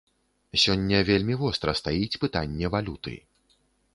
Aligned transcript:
Сёння 0.61 1.01
вельмі 1.09 1.35
востра 1.41 1.75
стаіць 1.81 2.19
пытанне 2.23 2.65
валюты. 2.77 3.13